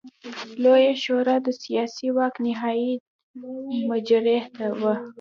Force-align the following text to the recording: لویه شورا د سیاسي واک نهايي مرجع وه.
لویه 0.63 0.93
شورا 1.03 1.35
د 1.45 1.47
سیاسي 1.63 2.07
واک 2.17 2.35
نهايي 2.45 2.93
مرجع 3.89 4.21
وه. 4.81 4.93